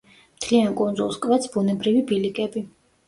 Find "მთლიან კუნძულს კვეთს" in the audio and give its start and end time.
0.37-1.53